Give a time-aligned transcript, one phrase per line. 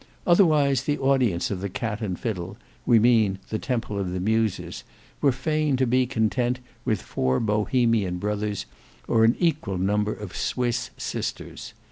[0.25, 2.57] Otherwise the audience of the Cat and Fiddle,
[2.87, 4.83] we mean the Temple of the Muses,
[5.21, 8.65] were fain to be content with four Bohemian brothers,
[9.07, 11.75] or an equal number of Swiss sisters.